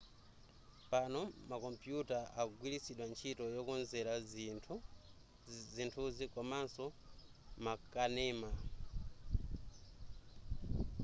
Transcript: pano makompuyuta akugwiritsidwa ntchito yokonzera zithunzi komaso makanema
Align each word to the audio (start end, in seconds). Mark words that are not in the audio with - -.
pano 0.91 1.21
makompuyuta 1.49 2.17
akugwiritsidwa 2.41 3.05
ntchito 3.11 3.43
yokonzera 3.55 4.13
zithunzi 5.75 6.25
komaso 6.33 6.85
makanema 7.65 8.49